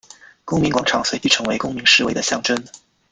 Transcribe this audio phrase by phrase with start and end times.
[0.45, 2.57] 公民广场随即成为公民示威的象征。